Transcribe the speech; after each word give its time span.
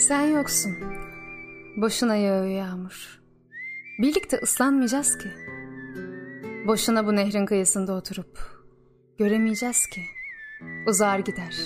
Sen 0.00 0.20
yoksun. 0.20 0.76
Boşuna 1.76 2.16
yağıyor 2.16 2.66
yağmur. 2.66 3.20
Birlikte 3.98 4.38
ıslanmayacağız 4.42 5.18
ki. 5.18 5.28
Boşuna 6.66 7.06
bu 7.06 7.16
nehrin 7.16 7.46
kıyısında 7.46 7.92
oturup 7.92 8.38
göremeyeceğiz 9.18 9.86
ki. 9.86 10.02
Uzar 10.86 11.18
gider. 11.18 11.56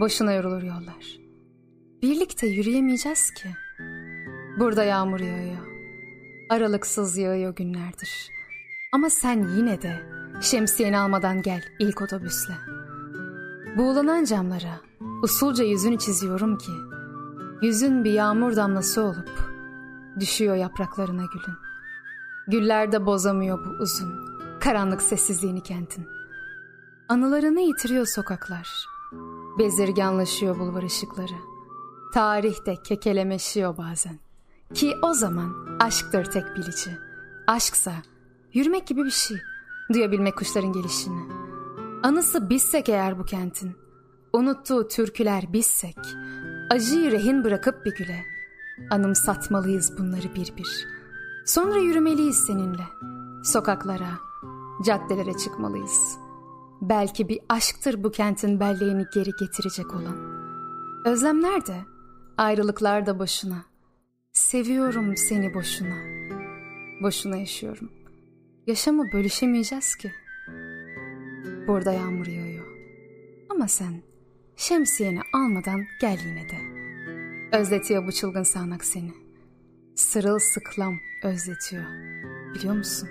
Boşuna 0.00 0.32
yorulur 0.32 0.62
yollar. 0.62 1.18
Birlikte 2.02 2.46
yürüyemeyeceğiz 2.46 3.30
ki. 3.30 3.48
Burada 4.58 4.84
yağmur 4.84 5.20
yağıyor. 5.20 5.66
Aralıksız 6.50 7.16
yağıyor 7.16 7.54
günlerdir. 7.56 8.30
Ama 8.92 9.10
sen 9.10 9.48
yine 9.56 9.82
de 9.82 10.02
şemsiyeni 10.42 10.98
almadan 10.98 11.42
gel 11.42 11.64
ilk 11.78 12.02
otobüsle. 12.02 12.54
Buğulanan 13.76 14.24
camlara 14.24 14.80
usulca 15.22 15.64
yüzünü 15.64 15.98
çiziyorum 15.98 16.58
ki 16.58 16.72
yüzün 17.62 18.04
bir 18.04 18.12
yağmur 18.12 18.56
damlası 18.56 19.02
olup 19.02 19.52
düşüyor 20.20 20.56
yapraklarına 20.56 21.22
gülün. 21.22 21.58
Güller 22.48 22.92
de 22.92 23.06
bozamıyor 23.06 23.58
bu 23.64 23.82
uzun 23.82 24.32
karanlık 24.60 25.02
sessizliğini 25.02 25.62
kentin. 25.62 26.06
Anılarını 27.08 27.60
yitiriyor 27.60 28.06
sokaklar. 28.06 28.86
Bezirganlaşıyor 29.58 30.58
bulvar 30.58 30.82
ışıkları. 30.82 31.34
Tarih 32.14 32.66
de 32.66 32.76
kekelemeşiyor 32.76 33.76
bazen. 33.76 34.18
Ki 34.74 34.94
o 35.02 35.12
zaman 35.12 35.78
aşktır 35.80 36.24
tek 36.24 36.56
bilici. 36.56 36.98
Aşksa 37.46 37.92
yürümek 38.52 38.86
gibi 38.86 39.04
bir 39.04 39.10
şey. 39.10 39.36
Duyabilmek 39.92 40.38
kuşların 40.38 40.72
gelişini. 40.72 41.22
Anısı 42.02 42.50
bizsek 42.50 42.88
eğer 42.88 43.18
bu 43.18 43.24
kentin. 43.24 43.76
Unuttuğu 44.32 44.88
türküler 44.88 45.52
bizsek. 45.52 45.96
Acıyı 46.72 47.10
rehin 47.10 47.44
bırakıp 47.44 47.84
bir 47.84 47.94
güle. 47.94 48.24
Anımsatmalıyız 48.90 49.98
bunları 49.98 50.34
bir 50.34 50.56
bir. 50.56 50.88
Sonra 51.46 51.78
yürümeliyiz 51.78 52.36
seninle. 52.46 52.82
Sokaklara, 53.44 54.18
caddelere 54.84 55.32
çıkmalıyız. 55.32 56.18
Belki 56.82 57.28
bir 57.28 57.40
aşktır 57.48 58.04
bu 58.04 58.10
kentin 58.10 58.60
belleğini 58.60 59.04
geri 59.14 59.30
getirecek 59.40 59.94
olan. 59.94 60.16
Özlemler 61.04 61.66
de, 61.66 61.76
ayrılıklar 62.36 63.06
da 63.06 63.18
boşuna. 63.18 63.64
Seviyorum 64.32 65.16
seni 65.16 65.54
boşuna. 65.54 65.96
Boşuna 67.02 67.36
yaşıyorum. 67.36 67.90
Yaşamı 68.66 69.04
bölüşemeyeceğiz 69.12 69.96
ki. 69.96 70.12
Burada 71.66 71.92
yağmur 71.92 72.26
yağıyor. 72.26 72.66
Ama 73.50 73.68
sen 73.68 74.11
şemsiyeni 74.56 75.20
almadan 75.32 75.84
gel 76.00 76.18
yine 76.26 76.48
de. 76.48 76.58
Özletiyor 77.56 78.06
bu 78.06 78.12
çılgın 78.12 78.42
sağanak 78.42 78.84
seni. 78.84 79.12
Sırılsıklam 79.94 80.98
özletiyor. 81.24 81.84
Biliyor 82.54 82.74
musun? 82.74 83.08